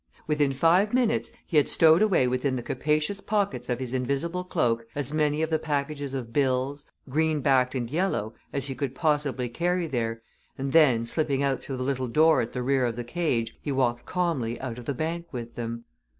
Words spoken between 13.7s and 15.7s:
walked calmly out of the bank with